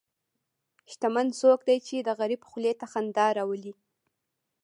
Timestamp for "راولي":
3.37-3.73